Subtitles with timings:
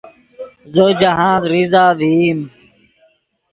[0.73, 2.39] زو جاہند ریزہ ڤئیم